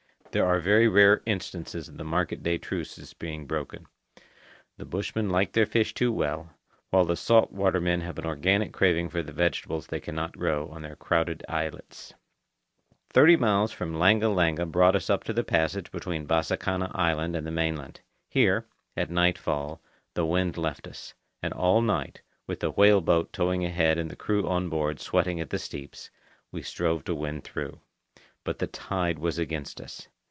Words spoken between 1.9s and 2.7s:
the market day